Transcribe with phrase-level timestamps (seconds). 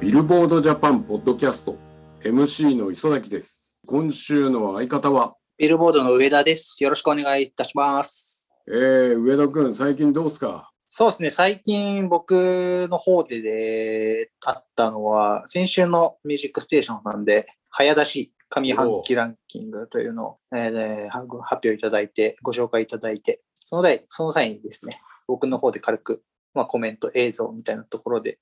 [0.00, 1.76] ビルボードジャパンポッドキャスト
[2.22, 3.80] MC の磯崎です。
[3.86, 6.82] 今週の相方は、ビルボードの上田です。
[6.82, 8.52] よろしくお願いいたします。
[8.68, 10.70] えー、上田くん、最近どうすか？
[10.88, 26.22] そうですね、最近僕の方でであったのは、先週のミュージックステーションなんで、早出し上半期ランキングというのを、えーで発表いただいて、ご紹介いただいて、その際その際にですね、僕の方で軽く、
[26.54, 28.38] まあ、コメント、映像みたいなところで、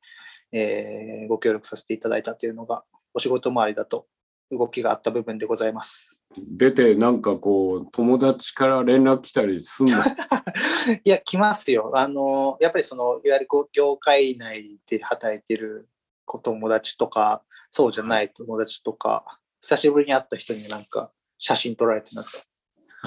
[0.53, 4.07] えーご協力させていただいたというのが、お仕事周りだと
[4.51, 6.25] 動きがあった部分でございます。
[6.39, 9.93] 出てなんかこう、友達から連絡来たりすんの？
[11.05, 11.91] いや、来ますよ。
[11.95, 15.89] あの、やっぱりその、いわゆる業界内で働いてる
[16.27, 22.31] お友達とか、そうじゃない友達とか、久しぶりに会った人になんか写真撮られて、なんか、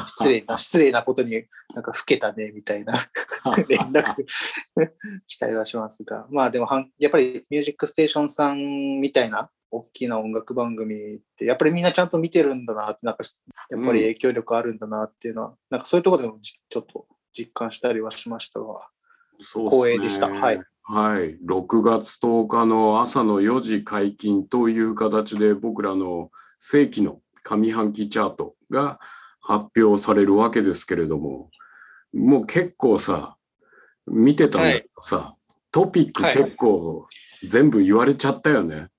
[0.08, 2.94] 失礼な、失礼なことになんか老けたね、みたいな
[3.67, 4.16] 連絡
[5.27, 13.23] 来たりはしますが、まあでもはん、やっぱりミュージックステーションさんみたいな大きな音楽番組って、やっぱりみんなちゃんと見てるんだなって、なんか、
[13.70, 18.80] やっぱり影響力あるんだなっていうのは、なんかそういうところでもじちょっと実感したりはしましたが、ね
[19.39, 20.61] 光栄でしたはい。
[20.83, 21.38] はい。
[21.45, 29.00] 6月10日の朝の4時解禁という形で僕らの正規の上半期チャートが
[29.50, 31.50] 発表されるわけですけれども、
[32.14, 33.36] もう結構さ、
[34.05, 35.33] 見てたんだけどさ、
[35.72, 36.38] トピックはい。
[36.38, 37.08] 結構
[37.42, 38.89] 全部言われちゃったよね。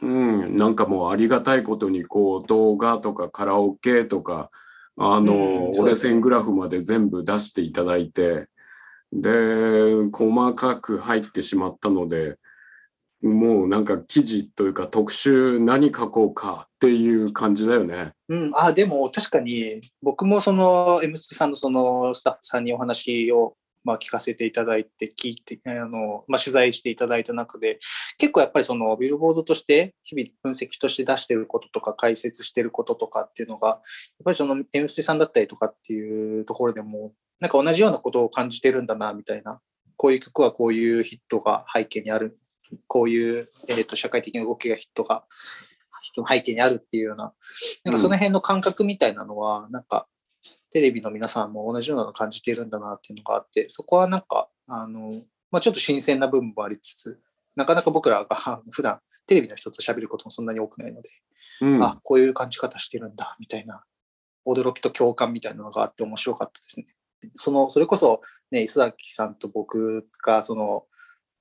[0.00, 4.50] うん、なんかもうありがたいことにこう動画とかカラオケとか
[4.96, 8.46] あの、折れ線グラフまで全部出していただいて
[9.12, 12.38] で細かく入ってしまったので
[13.22, 18.12] もうなんか記事というか特集何書こうかっていう感じだよね。
[18.28, 27.78] うん、あ、でも確かに僕もその M ステさんのそのスタッフさんにお話をまあ聞かせていただいて聞いて、あの、まあ取材していただいた中で、
[28.18, 33.78] 結構やっぱりそのビルボードとして日々分析として出してることとか解説してることとかっていうのが、やっ
[34.24, 39.60] ぱりその M ステさんだったりとかっていうところでも、なんか同じようなことを感じてるんだな、みたいな。
[39.96, 42.38] こういう曲はこういうヒットが背景にある。
[42.86, 45.24] こういう、えー、と社会的な動きがヒットが、
[46.00, 47.34] 人の背景にあるっていうような、
[47.84, 50.08] なんかその辺の感覚みたいなのは、なんか
[50.72, 57.20] テレビの皆さんも同じようなのを感じているんだなっていうのがあって、そこはなんか、あの、まあ、ちょっと新鮮な部分もありつつ、
[57.56, 61.08] なかなか僕らが 普段テレビの人と喋ることもそんなに多くないので、
[61.60, 63.84] うん、あ、こういう感じ方してるんだ、みたいな、
[64.46, 66.86] 驚きと共感みたいなのがあって面白かったですね。
[67.34, 70.86] その、それこそ、ね、磯崎さんと僕が、その、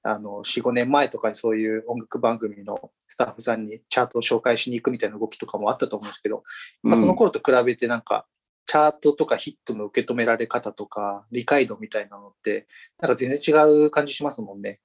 [0.04, 6.44] あの、4、5年前とかにそういう音楽番組のスタッフさんにチャートを紹介しに行くみたいな動きとかもあったと思うんですけど、
[6.84, 8.26] まあ、その頃と比べてなんか、
[8.66, 12.68] チャートとかヒットの受け止められ方とか、理解度みたいなのって、
[13.00, 14.82] なんか全然違う感じしますもんね。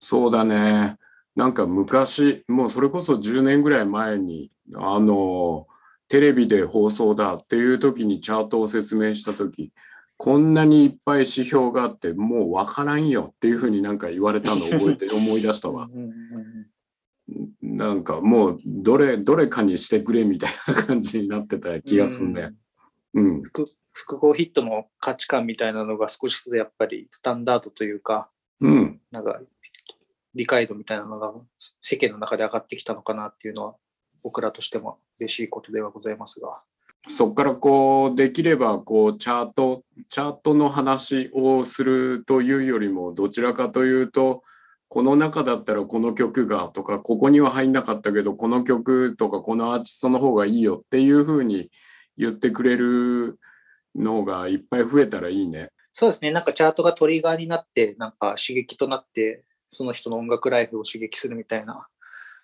[0.00, 0.98] そうだね。
[1.34, 5.66] なんか昔、もうそれこそ10年ぐらい前に、あの、
[6.08, 9.72] テレビで放送だっていう時にチャートを説明した時、
[10.22, 15.88] こんなにいっぱい指標があって、もうわからんよっていうふうになんか言われたのを覚えて思い出したわ。
[17.60, 22.52] なんかもうどれ、どれかにしてくれみたいな感じになってた気がするね。
[23.14, 23.42] うん。
[23.42, 29.00] 複複合ヒットの価値観みたいなのが少しずつやっぱりスタンダードというか、うん。
[29.10, 29.40] なんか
[30.36, 31.32] 理解度みたいなのが
[31.80, 33.74] 世間の中で上がってきたのかなっていうのは
[34.22, 36.62] 僕らとしても嬉しいことではございますが。
[37.16, 44.42] そこからこうできればこうチャートチャートの話をするというよりもどちらかというと
[44.88, 51.70] この中だったらこの曲がとかここには入んなかったけどこの曲とかこのアーティストの方がいいよっていうふうに
[52.16, 53.38] 言ってくれる
[53.94, 55.70] のがいっぱい増えたらいいね。
[55.92, 61.86] そうですね、なんかチャートがトリガーになって、なんか刺激となって、その人の音楽ライフを刺激するみたいな、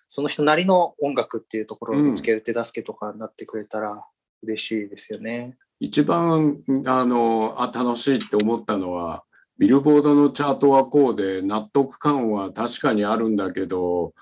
[0.07, 4.05] その人なりの音楽っていうところを見つける手助けとかになってくれたら
[4.43, 5.57] 嬉しいですよね。
[5.79, 9.23] 一番あのあ楽しいって思ったのは
[9.57, 14.13] ビルボードのチャートはこうで納得感は確かにあるんだけど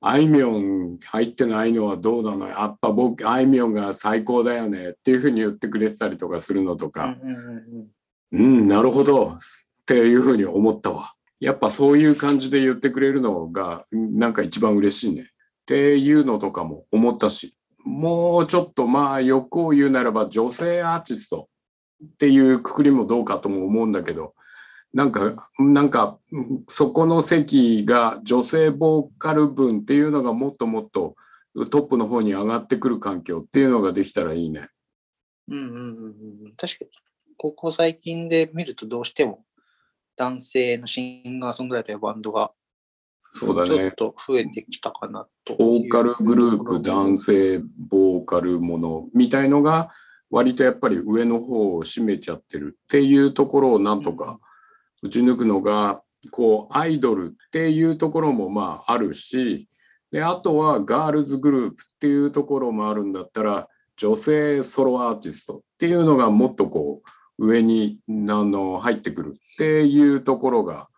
[0.00, 2.46] あいみょん入ってないのはどうなの？
[2.46, 7.88] やっぱ僕あいみょんが最高だよねっていうふうに言ってくれてたりとかするのとうんか、うんうん
[8.32, 8.40] うん。
[8.40, 9.38] うん、なるほどっ
[9.86, 11.14] ていうふうに思ったわ。
[11.40, 15.22] やっぱそういう感じで言ってくれるのがうんなんか一番嬉しいね。
[15.22, 15.24] っ
[15.66, 17.54] ていうのとかも思ったし
[17.88, 21.48] もうちょっとまあ欲を言うならば女性アーティスト
[22.04, 24.34] っていうくくりもどうかとも思うんだけど
[24.92, 26.18] なんかなんか
[26.68, 31.16] そこの席が女性ボーカル分っていうのがもっともっと
[31.70, 34.68] トップの方に上がってくる環境っていうのができたらいいね。
[35.48, 36.90] うんうんうん確かに、
[37.38, 39.44] ここ最近で見るとどうしても
[40.16, 42.52] 男性のシンガーソングライターやバンドが
[43.32, 43.92] そうだね。
[43.92, 45.56] と増えてきたかなと。
[45.56, 49.90] ボーカルグループ、男性ボーカルものみたいのが、
[50.30, 54.40] 割とやっぱり上の方を占めちゃってるっていうところをなんとか
[55.02, 56.02] 打ち抜くのが、
[56.32, 59.68] こう、アイドルっていうところもまああるし、
[60.10, 70.88] で、あとはガールズグループっていうところもあるんだったら、女性ソロアーティストっていうのがもっとこう、上にあの入ってくるっていうところが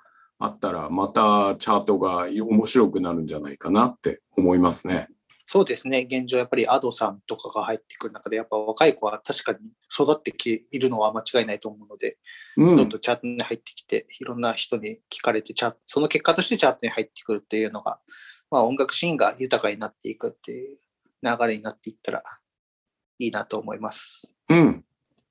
[0.40, 5.08] あったら、またチャートが面白くなるんじゃないかなって思いますね。
[5.44, 9.58] そうですね、現状やっぱり Ado さんとかが入ってくる中で、やっぱ若い子は確かに
[9.92, 12.16] 育ってきているのは間違いないと思うので、
[12.56, 15.52] うんどんどんチャートに入ってきて、いろんな人に聞かれて
[15.86, 17.98] その結果としてチャートに入ってくるっていうのが、
[18.50, 20.76] まあ、音楽シーンが豊かになっていくっていう
[21.22, 22.22] 流れになっていったら
[23.18, 24.32] いいなと思います。
[24.48, 24.84] うん。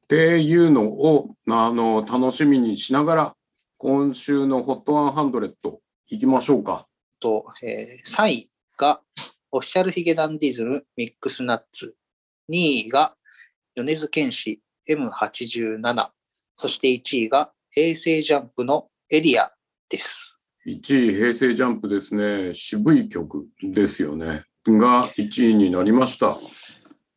[0.03, 3.35] っていうのをあの楽しみにしながら、
[3.81, 5.77] 今週の HOT100
[6.09, 6.85] いきましょうか。
[7.21, 8.99] と、えー3位が
[9.51, 11.95] オフィシャルヒゲダンディズムミックスナッツ。
[12.51, 13.15] 2位が
[13.75, 16.09] 米津玄師 M87。
[16.57, 19.49] そして1位が平成ジャンプのエリア
[19.87, 20.37] です。
[20.67, 22.53] 1位、平成ジャンプですね。
[22.53, 24.43] 渋い曲ですよね。
[24.65, 26.37] が1位になりました。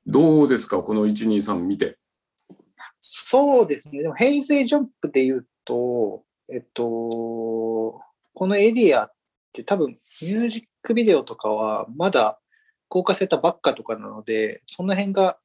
[0.06, 1.98] どうですか、この1、2、3見て。
[3.00, 4.02] そうですね。
[4.02, 6.22] でも平成ジャンプで言うと、
[6.52, 6.84] えっと、
[8.34, 9.12] このエリアっ
[9.52, 12.38] て多分ミュージックビデオとかはまだ
[12.88, 15.38] 公開されたばっかとかなので、その辺が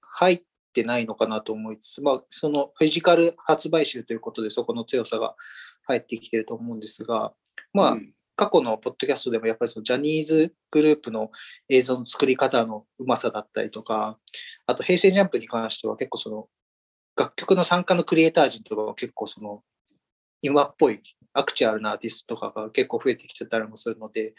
[0.00, 5.34] 入ってないのかなと思いつつ、まあ、そのフィジカル発売集ということで、そこの強さが
[5.82, 7.34] 入ってきてると思うんですが、
[7.74, 8.14] まあ、うん。
[8.36, 11.30] 過去のポッドキャストでもやっぱりそのジャニーズグループの
[11.68, 14.18] 映像の作り方のうまさだったりとか、
[14.66, 16.48] あと平成ジャンプに関しては結構その
[17.16, 19.62] 楽曲の参加のクリエイター陣とかは結構その
[20.46, 21.00] 今っぽい
[21.32, 24.34] アクチュアルなアーティストとかが結構増えてきてたりもするので、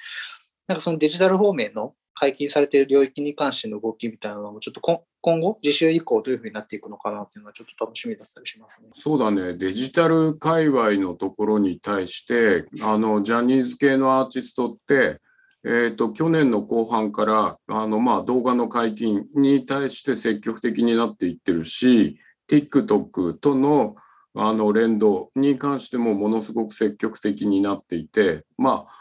[0.67, 8.89] なんかそのデジタル方面の解禁されている領域に関しての動きみたいなのもちょっと今今後、次週以降どういうふうになっていくのかなっていうのはちょっと楽しみだったりしますね。
[8.93, 15.19] そうだね、デジタル界隈のところに対して、あのジャニーズ系のアーティストって、
[15.63, 23.95] えー、と去年の後半からあの、まあ、動画の解禁に対して積極的になっていってるし、TikTok との
[24.35, 28.95] あの連動に関してもものすごく積極的になっていて、まあ、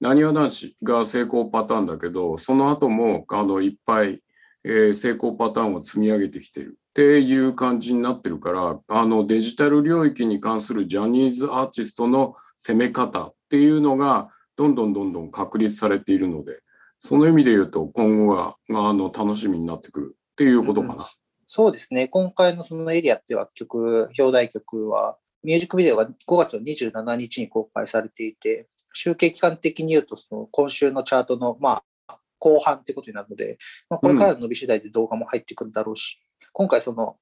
[0.00, 4.22] なにわ男子が成功パターンだけど、その後もあのいっぱい、
[4.64, 16.60] えー成功パターンを積み上げてきてるっていう感じになってるから、あのデジタル領域に関するジャニーズアーティストの攻め方っていうのが、どんどんどんどん確立されているので、
[16.98, 20.94] その意味で言うと、今後があの楽しみになってくるっていうことかな。
[20.94, 22.08] うんそうですね。
[22.08, 33.58] 今回のそのエリアっていう楽曲、表題曲は、ミュージックビデオが5月の27日に公開されていて、集計期間的に言うと、その今週のチャートの、まあ、後半ってことになるので、
[33.90, 36.20] まあ、これからの伸び次第で動画も入ってくるだろうし、
[36.52, 37.16] 今回その、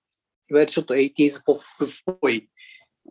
[0.51, 2.49] いわゆるちょっと 80s ポップっぽい、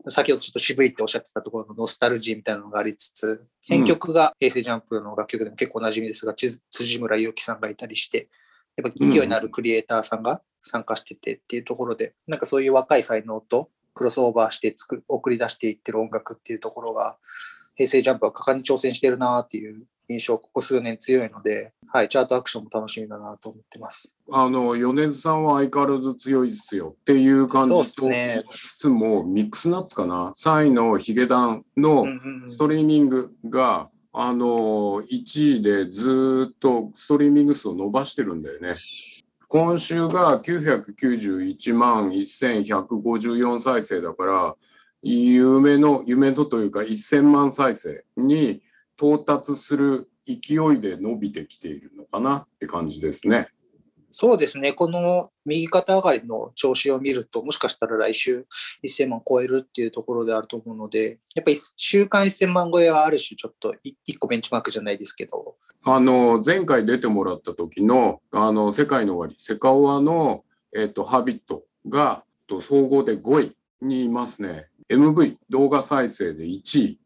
[0.08, 8.30] 先ほどちょっと渋いっておっしゃってたところのノスタルジーみたいなのがありつつ、編曲が平成ジャンプの楽曲でも結構おなじみですが、ち辻村祐樹さんがいたりして、
[8.84, 17.18] やっぱ勢いのあるクリエイターさんが参加しててっていうところで、なんかそういう若い才能とクロスオーバーして作る送り出していってる音楽っていうところが、
[17.76, 24.12] 平成ジャンプは果敢に挑戦してるなっていう印象、ここ数年強いので、はい、チャートアクションも楽しみだなと思ってます。
[24.32, 28.36] あの米津さんは相変わらず強いですよっていう感じとすね。
[28.36, 32.52] 言いつつも、ミックスナッツかな、3位のヒゲダンのうんうんうん。
[32.52, 38.76] ストリーミングが、あの1位でずっとストリーミング数を伸ばしてるんだよね。
[39.48, 44.56] 今週が991万1154再生だから、
[45.02, 48.62] 夢の、夢のというか1000万再生に
[48.98, 53.50] 到達する勢いで伸びてきているのかなって感じですね。
[54.12, 58.46] そうですね、この右肩上がりの調子を見ると、もしかしたら来週
[58.84, 70.44] 1000万超えるっていうところであると思うので、やっぱり週間1000万超えはある種、ちょっとい一個ベンチマークじゃないですけど、あの前回出てもらった時のあの世界の終わりセカオワの、
[70.76, 74.68] えっとハビットがと総合で5位にいますね。
[74.90, 77.00] MV 動画再生で1位。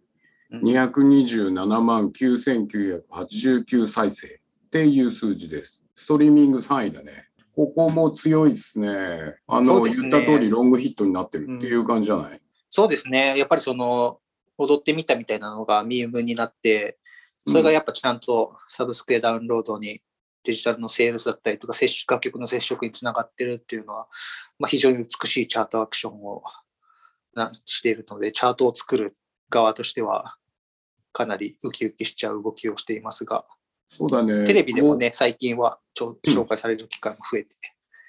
[0.51, 0.61] うん。
[0.61, 4.31] 227万9989再生っ
[4.71, 7.29] ていう数字ですストリーミング3位だね。
[7.55, 9.37] ここも強いですね。
[9.47, 9.91] あのね。
[9.91, 14.19] 言った通りロングヒットになってるっていう感じじゃない、そうですね、やっぱりその
[14.57, 16.97] 踊ってみたみたいなのがミームになって、
[17.47, 20.01] それがやっぱちゃんとサブスクやダウンロードに
[20.43, 24.07] デジタルのセールスだったりとか、接触楽曲の接触につながってるっていうのは、
[24.59, 26.43] まあ、非常に美しいチャートアクションを
[27.33, 29.15] なしているので、チャートを作る
[29.49, 30.35] 側としては、
[31.11, 33.45] かなりウキウキしちゃう動きをしていますが、
[33.87, 34.45] そうだね。
[34.45, 37.49] テレビでもね、最近はちょ紹介される機会も増えて、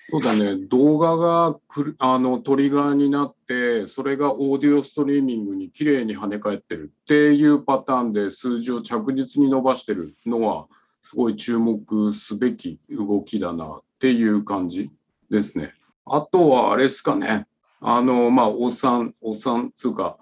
[0.09, 0.57] そうだね。
[0.69, 10.69] 動画がくるあのトリガーになって、それがオーディオストリーミングに綺麗に跳ね返ってるっていうパターンで数字を着実に伸ばしてるのは、
[11.03, 14.91] すごい注目すべき動きだなっていう感じ
[15.31, 15.75] ですね。
[16.05, 17.47] あとはあれですかね。
[17.81, 20.19] あの、まあ、おっさん、おっさんつうか、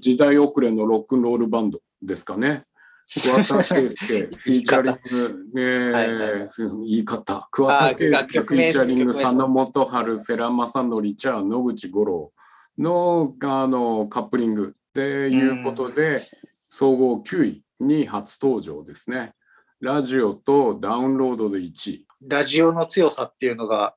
[0.00, 2.64] 時代遅れのロックンロールバンドですかね。
[3.10, 6.42] 桑田佳祐、フィーチャリング、ねはいはい。
[6.42, 12.32] は言い方、桑田佳楽祐、フィーチャリング、佐野元春、世良正則、チャー、野口五郎
[12.76, 16.20] のあのカップリングっていうことで、
[16.68, 19.32] 総合9位に初登場ですね。
[19.80, 22.06] ラジオとダウンロードで1位。
[22.28, 23.94] ラジオの強さっていうのが、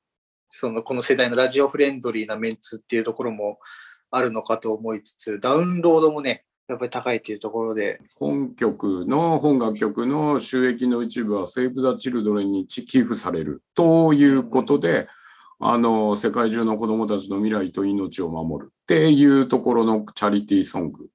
[0.50, 3.60] そのこの世代のラジオフレンドリーなメンツっていうところも
[4.10, 15.10] あるのかと思いつつ、ダウンロードもね、やっぱり高いっていうところで、本曲の本楽曲の収益の一部はセーブ・ザ・チルドレンに寄付されるということで、
[15.60, 21.10] あの世界中の子どもたちの未来と命を守るっていうところのチャリティーソング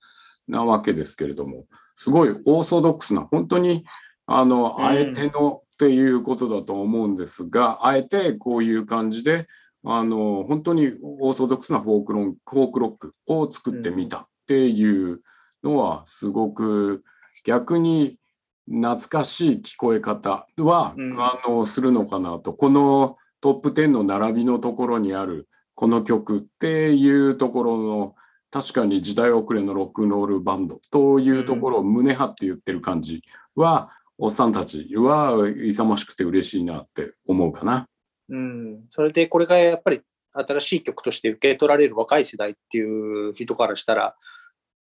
[0.46, 1.64] なわけですけれども
[1.96, 3.84] すごいオーソドックスな本当に
[4.26, 4.84] あの、うん。
[4.84, 9.48] あえてのっていうことだと思うんですがあえてこういう感じで
[9.84, 15.22] あの本当にオーソドックスなフォークロンフォークロックを作ってみたっていう
[15.62, 17.02] のはすごく
[17.44, 18.18] 逆に
[18.66, 21.20] 懐かしい聞こえ方は、うん。
[21.20, 22.52] あのするのかなと。
[22.52, 28.14] このトップ10の並びのところにあるこの曲っていうところの
[28.50, 33.22] 確かに時代遅れのロックンロールバンドというところを胸張って言ってる感じ
[33.54, 37.86] は、おっさんたちは勇ましくて嬉しいなって思うかな。
[38.28, 40.00] うん、それでこれがやっぱり
[40.32, 44.16] 新しい曲として受け取られる若い世代っていう人からしたら、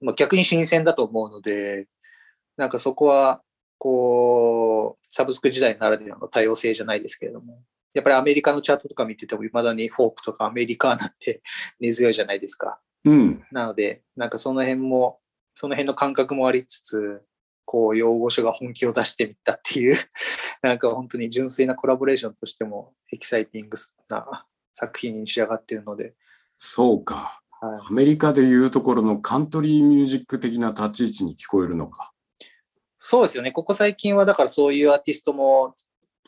[0.01, 1.87] まあ、逆に新鮮だと思うので、
[2.57, 3.41] なんかそこは、
[3.77, 7.61] こう、サブスク時代ならではの多様性じゃないですけれども、
[7.93, 11.41] やっぱりアメリカのチャートとか見てても、いまだにフォークとかアメリカーナって
[11.79, 12.79] 根強いじゃないですか。
[13.05, 15.19] うん、なので、なんかその辺も、
[15.53, 17.23] その辺の感覚もありつつ、
[17.65, 19.95] こう、用語書が本気を出してみたっていう、
[20.61, 23.77] なんか本当に純粋なコラボレーションとしてもエキサイティング
[24.09, 26.15] な作品に仕上がっているので、
[26.57, 27.38] そうか。
[27.61, 32.11] はアメリカでいうところのカントリーミュージック的な立ち位置に聞こえるのか？
[32.41, 32.45] い、
[32.97, 33.51] そうですよね。
[33.51, 35.75] ここ最近はだからそういうアーティストも、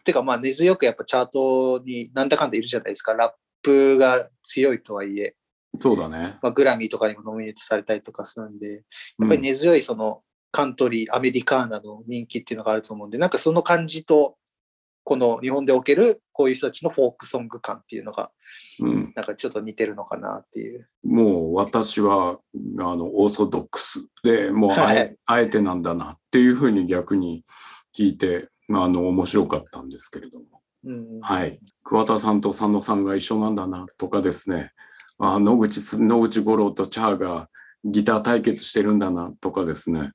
[0.03, 3.13] てかまあ根強くやっぱチャートになんだかんだいるじゃないですか。
[3.13, 5.35] ラップが強いとはいえ、
[5.79, 6.38] そうだね。
[6.41, 14.35] まあ、グラミーとかにもノミネートされたりとかするんで、うんやっぱり根強いそのカントリー、アメリカーナの人気っていうのがあると思うんで、なんかその感じと、
[15.11, 18.31] この日本でおけるこういう人たちのフォークソング感っていうのが、
[18.79, 20.87] うん、なんかちょっと似てるのかなっていう。
[21.03, 22.39] もう私は
[22.79, 25.15] あのオーソドックスでもうあえ,、はい。
[25.25, 27.43] あえてなんだなっていうふうに逆に
[27.93, 30.45] 聞いてあの面白かったんですけれども、
[30.85, 34.71] うん、はい、桑田さんと佐野さんが一緒なんだなとかですね。
[35.17, 37.49] あ野口す野口五郎とチャーが
[37.83, 40.13] ギター対決してるんだなとかですね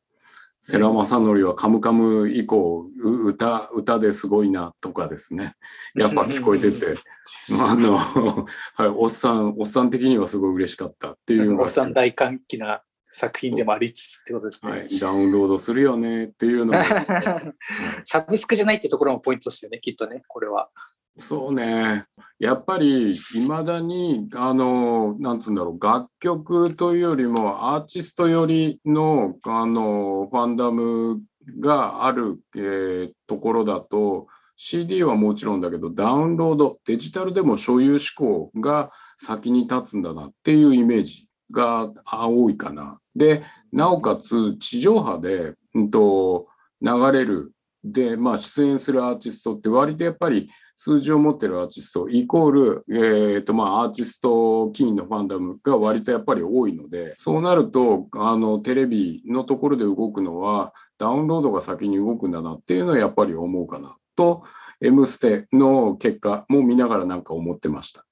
[0.69, 5.55] 世良正則は「カムカム」以降う歌歌ですごいなとかですね。
[5.95, 6.97] やっぱ聞こえてて。
[7.57, 8.47] あの、は
[8.81, 12.83] い、おっさんおっさん的にはすごい嬉しかったっていうおっさん大歓喜な
[13.13, 14.73] 作品でもありつつってことですね。
[14.73, 16.83] はい、ダウンロードするよねっていうのが。
[18.05, 20.69] サブスクじゃないってところもポイントですよね、きっとね、これは。
[21.19, 22.05] そうね
[22.39, 31.23] やっぱりいまだにあのなんつうんだろう楽曲というよりもアーティスト寄りのあのファンダム
[31.61, 43.01] がある、えーところだと CD はもちろんだけどダウンロードデジタルでも所有志向が先に立つんだなっていうイメージが多いかな。
[43.15, 43.43] で
[43.73, 46.49] なおかつ地上波で、うん、と
[46.83, 47.53] 流れる
[47.93, 64.43] で、まあ、出演するアーティストって割とやっぱり数字を持ってるアーティストイコール、えーとまあ、アーティスト起因のファンダムが割とやっぱり多いのでそうなるとあのテレビのところで動くのはダウンロードが先に動くんだなっていうのはやっぱり思うかなと
[64.83, 68.05] 「M ステ」の結果も見ながらなんか思ってました。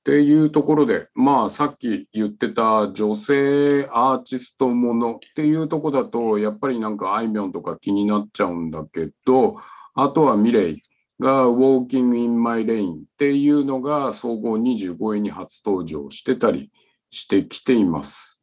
[0.00, 9.56] っていうところでまあさっき言ってた女性アーティストものっていうとこだとやっぱりなんかあいみょんとか気になっちゃうんだけど
[9.94, 10.82] あとはミレイ
[11.20, 16.70] が Walking in My Lane っていうのが総合25位に初登場してたり
[17.10, 18.42] してきています。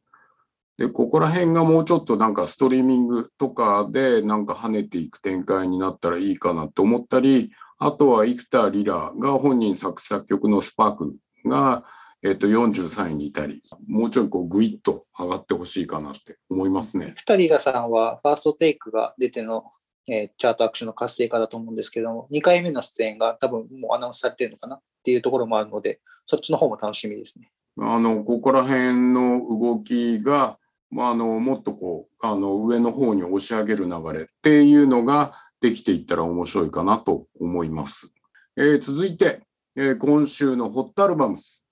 [0.78, 11.84] で、ここら辺がもうちょっとなんかストリーミングとかでなんか跳ねていく展開になったらいいかなと思ったり、あとは生田リラが本人作詞作曲のスパークルが
[12.22, 17.12] えっと、43位にいたり、もうちょいこうグイッと上がってほしいかなって思いますね。
[17.14, 19.64] 二人がさんはファーストテイクが出ての、
[20.08, 24.76] えーチャートアクションの活性化だと思うんですけども、2回目の出演が多分もうアナウンスされてるのかな？
[24.76, 27.52] っていうところもあるので、そっちの方も楽しみですね。
[27.80, 30.58] あの、ここら辺の動きが、
[30.90, 38.12] まあ、あの、もっとこう、あの、上の方に押し上げる流れっていうのができていったら面白いかなと思います。
[38.56, 39.42] えー続いて、
[39.80, 41.64] えー今週のホットアルバムス、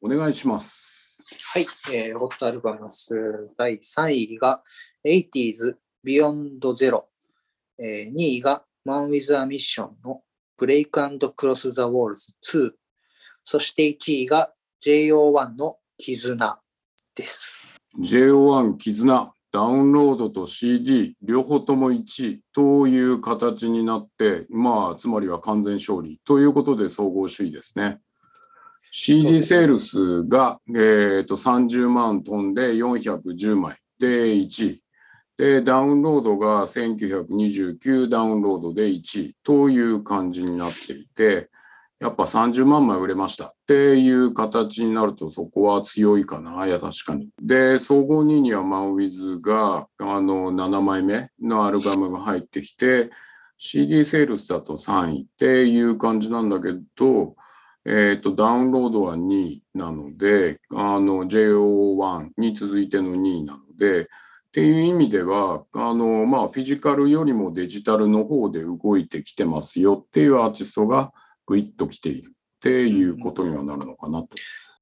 [0.00, 1.26] お願いします。
[1.52, 4.62] はい、えーホットアルバムス第3位が
[5.04, 5.74] 80s
[6.06, 7.06] Beyond Zero、
[7.76, 10.22] えー2位が Man with a Mission の
[10.56, 12.70] Break and Cross the Walls 2、
[13.42, 16.62] そして1位が JO1 の絆
[17.16, 17.66] です。
[18.00, 27.98] JO1 絆、ダウンロードと CD、両方とも1位という形になって、まあ、つまりは完全勝利ということで総合首位ですね。
[28.90, 34.82] CD セールスが、えー、と30万飛んで410枚で1位。
[35.38, 41.48] で、ダウンロードが1929ダウンロードで1位という感じになっていて、
[42.00, 46.64] やっぱ30万枚売れましたっていう形になるとそこは強いかな。
[46.66, 47.28] いや、確かに。
[47.42, 53.10] で、総合2位にはマウィズがあの7枚目のアルバムが入ってきて、
[53.56, 57.34] CD セールスだと3位っていう感じなんだけど、
[57.84, 64.06] えっ、と、ダウンロードは2位なので、あの、JO1 に続いての2位なので、っ
[64.52, 71.12] ていう意味では、あの、まあ、フィジカルよりもデジタルの方で動いてきてますよっていうアーティストが
[71.48, 74.28] グイッと来ているっていうことにはなるのかなと。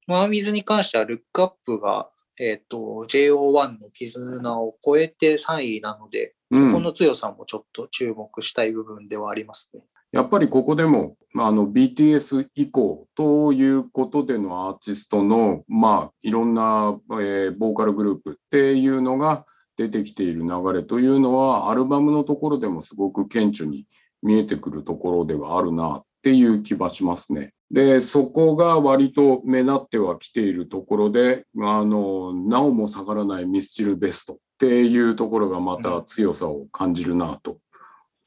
[0.05, 2.09] マンウィズに関しては、ルックアップが、
[2.39, 9.81] えっ、と、JO1 の絆を超えて3位なので、そこの強さもちょっと注目したい部分ではありますね。
[10.11, 19.45] やっぱりここでも、まあ、あの BTS 以降ということでのアーティストの、まあ、いろんな、えーボーカルグループっていうのが
[19.75, 23.85] 出てきている流れというのは、アルバムのところでもすごく顕著に
[24.23, 27.53] 見えてくるところではあるなっていう気はしますね。
[27.71, 37.59] で、そこが割と目立ってはきているところで、あの、なおも下がらないミスチルベストっていうところがまた強さを感じるなと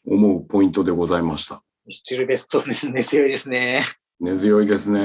[0.06, 1.62] 思うポイントでございました。
[1.86, 3.82] ミスチルベストね、強いですね。
[4.20, 5.00] 根強いですね。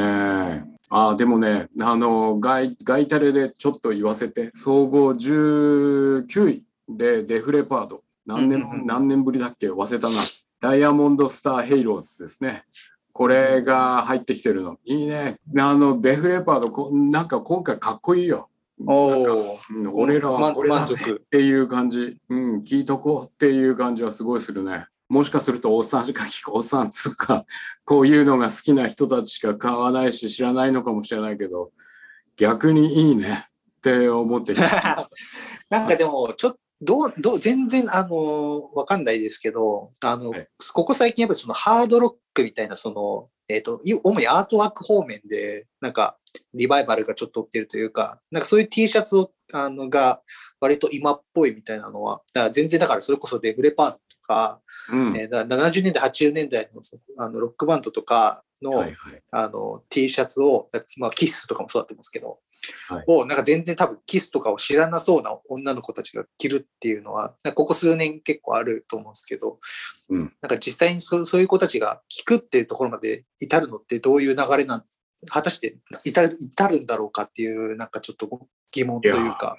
[0.89, 8.03] ああ、でもね、あの、ガイ、ガイタレでちょっと言わせて、総合19位でデフレパード。
[8.25, 9.69] 何年、うんうんうん何年ぶりだっけ？
[9.71, 10.15] 忘れたな。
[10.65, 12.63] ダイヤモンドスターヘイローズですね。
[13.13, 14.80] これが入ってきてるの。
[14.84, 15.38] いいね。
[15.60, 18.49] あの、デフレパード、こなんか今回かっこいいよ。
[18.84, 19.60] おお。
[19.69, 20.88] うん俺らはこれだっ
[21.30, 24.88] ていう感じ、うん、聞いとこうっていう感じはすごいするね。
[25.08, 27.45] もしかするとおっさんしか聞く、おっさんつうか、
[27.86, 31.69] こういうのが好きな人たちしか買わないし知らないのかもしれないけど、
[32.38, 33.45] 逆にいいね
[33.78, 34.56] って思って
[35.69, 46.17] なんかでも、ちょっと、どう、どう、全然、あの、わかんないですけど、あの、はいここ最近やっぱりそのハードロックみたいな、その、えっ、と、い主にアートワーク方面で、なんか、
[46.53, 50.21] リバイバルがちょっと起きてるというか、なんかそういう T シャツを、あの、が、
[50.59, 54.61] 割と今っぽいみたいなのは、だから全然だからそれこそデフレパートとか、
[54.91, 55.17] うん。
[55.17, 59.21] えーだから70年代、80年代のそあのロックバンドとかの、はいはい。
[59.32, 62.39] あの T シャツを、だまあ、キスとかもそうだと思うんですけど、
[62.88, 69.60] はいをなんか全然多分キスとかを知らなそうな女の子たちが着るっていうのは、ここ数年結構あると思うんですけど、
[70.10, 74.86] うんなんか実際にそうそういう子たちが着くっていうところまで至るのってどういう流れなん
[75.30, 78.28] 果たして至る至るんだろうかっていう、なんかちょっと
[78.75, 79.57] 疑問というか、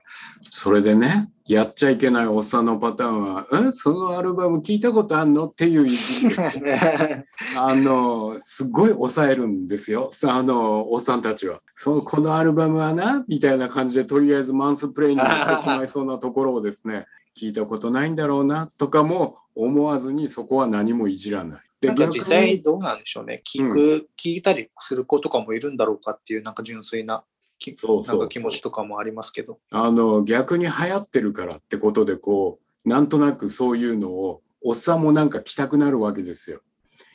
[0.50, 5.46] それでね、やっちゃいけないおっさんのパターンは、えそのアルバム聞いたことあんの？
[5.46, 5.86] っていう
[7.56, 10.10] あの、すごい抑えるんですよ。
[10.12, 11.60] さあの、おっさんたちは。
[11.74, 17.06] そう、このアルバムはな、みたいな感じで、とりあえずマンスプレイになってしまいそうなところをですね、
[17.38, 21.60] 聞いたことないんだろうな、とかも思わずに、そこは何もいじらない。
[21.80, 23.42] でなんか実逆際にどうなんでしょうね。
[23.46, 27.24] 聞く、聞いたりする子とかもいるんだろうかっていう、なんか純粋な
[28.06, 29.58] なんか気持ちとかもありますけど。
[29.70, 36.60] あの、逆に流行ってるからってことで、こう、なんとなくそういうのを、おっさんもなんか着たくなるわけですよ。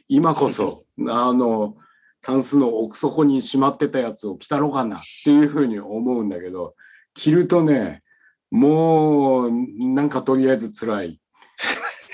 [0.07, 1.77] 今こそ、 あの、
[2.21, 6.75] タンスの奥底にしまってたやつを着たろかなっていうふうに思うんだけど、
[7.13, 8.03] 着るとね、
[8.51, 11.20] もう、なんかとりあえず辛い。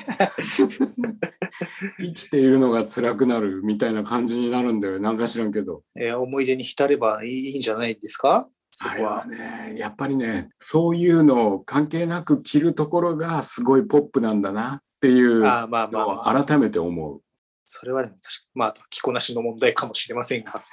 [2.00, 5.00] 生きているのが辛くなるみたいな感じになるんだよ。
[5.00, 5.84] なんか知らんけど。
[5.96, 8.48] えー思い出に浸ればいいんじゃないですか？
[8.72, 9.46] そこはあれは。
[9.70, 17.22] ね、やっぱりね、そういうのを関係なく着るところがすごいポップなんだなっていうああまあまあ、のまあ、を改めて思う。
[17.66, 20.64] それはでも確かまあ、着こなしの問題かもしれませんが。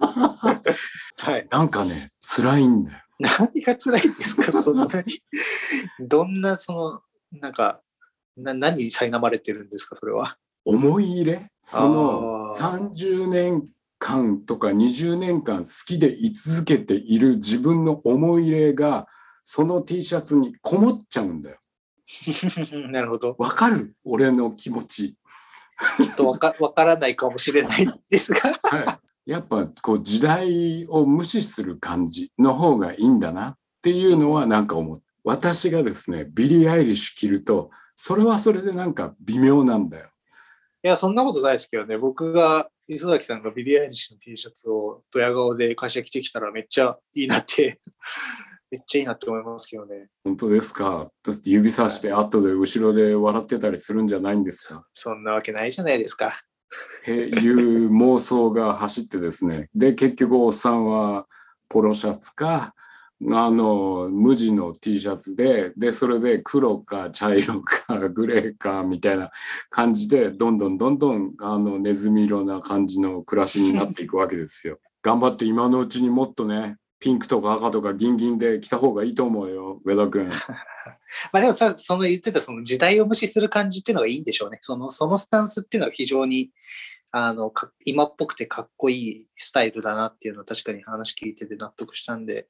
[0.00, 1.46] はい。
[1.50, 2.98] なんかね、辛いんだよ。
[3.18, 5.02] 何が辛いんですか、そんなに。
[6.00, 6.72] どんな、そ
[7.32, 7.80] の、なんか、
[8.36, 10.36] な何に苛まれてるんですか、それは？
[10.64, 11.46] 思い入れ？
[11.60, 13.66] そのあー30年
[13.98, 19.06] 間とか20年間好きで居続けている自分の思い入れが
[19.44, 21.58] その T シャツにこもっちゃうんだよ。
[22.90, 23.34] なるほど。
[23.38, 23.94] わかる？
[24.04, 25.16] 俺の気持ち。
[26.00, 28.40] ちょっとわかわからないかもしれないですが。
[28.62, 28.80] は
[29.26, 35.02] い、やっぱこう時代を無視する感じの方がいいんだなっていうのはなんか思う。
[35.24, 37.70] 私がですね、ビリー・アイリッシュ着ると、
[38.06, 40.10] それはそれでなんか微妙なんだよ。
[40.82, 41.96] いや、そんなことないですけどね。
[41.96, 47.80] 僕が、磯崎さんがビリー・アイリッシュの T シャツをドヤ顔で会社着てきたらめっちゃいいなって、
[48.70, 50.08] めっちゃいいなって思いますけどね。
[50.22, 51.10] 本当ですか？
[51.22, 54.86] だって指さして後で後ろで笑ってたりするんじゃないんですか？
[54.92, 56.28] そんなわけないじゃないですか。
[56.28, 59.70] っていう妄想が走ってですね。
[59.74, 61.26] で、結局おっさんは
[61.70, 62.74] ポロシャツか、
[63.22, 69.30] あの、無地の T シャツで、で、それで黒か茶色か グレーかみたいな
[69.70, 74.78] 感じで、どんどんどんどん、あの、ネズミ色な感じの暮らしになっていくわけですよ。
[75.02, 80.28] 頑張って今のうちにもっとね、ピンクとか赤とかギンギンで着た方がいいと思うよ、上田君。
[81.32, 84.58] まあでもさ、その言ってたその時代を無視する感じっていうのがいいんでしょうね。
[84.62, 86.50] その、そのスタンスっていうのは非常に、
[87.10, 92.48] あの、か今っぽくてかっこいいスタイルだなっていうのは確かに話聞いてて納得したんで、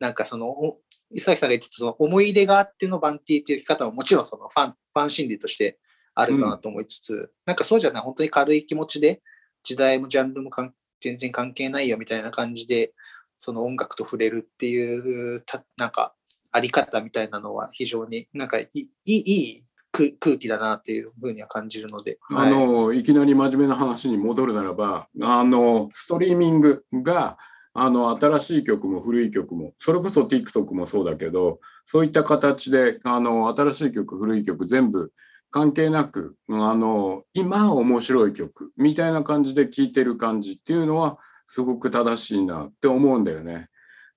[0.00, 0.78] なんかその、お
[1.12, 5.78] 磯崎さんが言ってたその思い入れがあってのバンティーっていう生き方ももちろんそのファン、ファン心理として
[6.14, 9.22] あるかなと思いつつ、なんかそうじゃない、本当に軽い気持ちで、
[9.62, 12.92] 時代もジャンルもかん全然関係ないよみたいな感じで、
[13.36, 16.14] その音楽と触れるっていう、たなんか、
[16.52, 22.18] あり方みたいなのは非常になんかいい、いいいい空空気だなっていうふうには感じるので。
[22.30, 27.38] あの、い、きなり真面目な話に戻るならば、あの、ストリーミングが、
[27.72, 35.12] あの、新しい曲も古い曲も、それこそ TikTok もそうだけど、そういった形で、あの、新しい曲、古い曲、全部
[35.50, 43.68] 関係なく、あの、今面白い曲みたいな感じで聴いてる感じっていうのは、すごく正しいなって思うんだよね。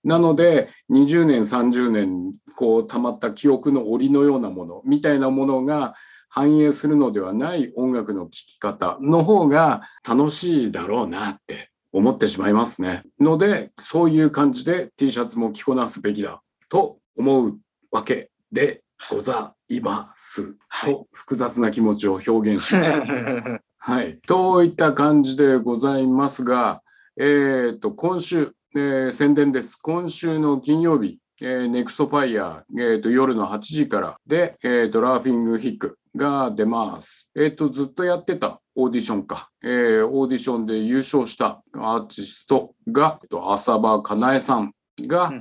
[0.03, 5.95] なので、20年、30年、こう、溜まった記憶の檻のようなものみたいなものが、
[6.35, 13.03] 反映するのではない音楽の聴き方の方が楽しいだろうなって思ってしまいますね。
[13.19, 17.59] ので、そういう感じで T シャツも着こなすべきだと思う
[17.91, 20.55] わけでございます。
[20.67, 23.61] はいと複雑な気持ちを表現します。
[23.77, 24.19] はい。
[24.25, 26.81] といった感じでございますが、
[27.19, 29.75] えっ、と、今週、えー宣伝です。
[29.75, 37.29] 今週の金曜日、えー、ネクストファイヤー、えーと、夜の8時からで、えーと、ラーフィンヒックが出ます。
[37.35, 45.31] えっ、と、ずっとやってたオーディションか、えーオーディションで優勝したアーティストが、えっと浅場かなえさんが、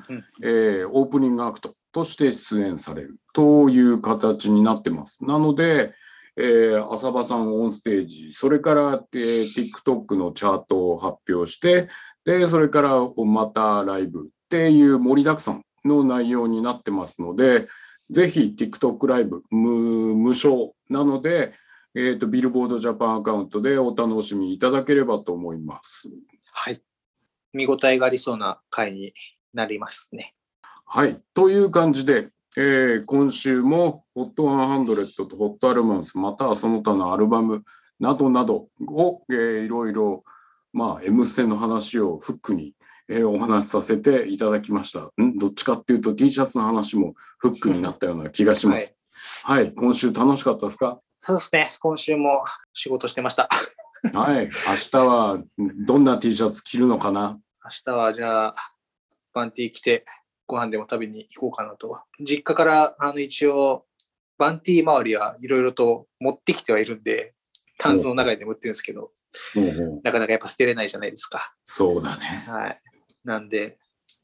[0.43, 3.17] えーオープニングアクトとして出演される。
[3.35, 5.25] という形になってます。
[5.25, 5.93] なので、
[6.37, 11.89] えー浅場さんオンステージ、それから、えー TikTok のチャートを発表して、
[12.25, 17.67] で、それからまたライブっていう盛りだくさんの内容になってますので、
[18.11, 21.55] ぜひ TikTok ライブ無無償なので、
[21.95, 26.11] えーと、ビルボードジャパンアカウントでお楽しみいただければと思います。
[26.53, 26.81] はい。
[27.53, 29.13] 見応えがありそうな回に
[29.53, 30.35] なりますね。
[30.87, 31.21] はい。
[31.35, 37.63] という感じで、えー今週も HOT100 と HOT アルバムス、またはその他のアルバム
[38.01, 40.25] などなどを、えーいろいろ、
[40.73, 42.75] まあ、M ステの話をフックに、
[43.09, 45.11] えーお話しさせていただきました。
[45.23, 45.39] ん？
[45.39, 48.95] どっちかっていうと T シャツの話もフックになったような気がしまはいす。
[49.45, 49.73] はい。
[49.75, 51.01] 今週楽しかったですか？
[51.25, 51.71] そうですね。
[51.79, 53.49] 今週も仕事してました。
[54.13, 54.47] はい。
[54.47, 54.51] 明
[54.91, 55.39] 日は
[55.87, 57.39] どんな T シャツ着るのかな？
[57.65, 58.55] 明日はじゃあ、
[59.33, 60.05] バンティー来て
[60.49, 62.01] ご飯でも食べに行こうかなと。
[62.19, 63.87] 実家からあの一応、
[64.37, 67.35] バンティー周りはいろいろと持ってきてはいるんで、
[67.79, 69.13] タンスの中でも売ってるんですけど、
[70.03, 71.55] なかなかやっぱ捨てれないじゃないですか。
[71.65, 72.25] そうだね。
[72.49, 72.77] はい。
[73.23, 73.77] なんで、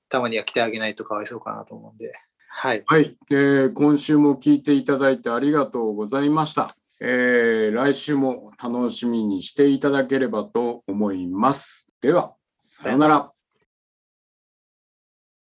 [0.09, 2.13] たまには来てあげないとかわいそうかなと思うんで。
[2.49, 2.83] はい。
[2.87, 6.75] はい、えー今週も聞いていただいてありがとうございました。
[7.01, 11.87] えー来週も楽しみにしていただければと思います。
[12.01, 13.38] では、さようなら。